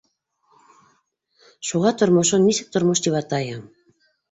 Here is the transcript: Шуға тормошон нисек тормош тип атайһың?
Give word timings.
Шуға 1.69 1.93
тормошон 2.03 2.45
нисек 2.49 2.73
тормош 2.79 3.05
тип 3.09 3.21
атайһың? 3.23 3.65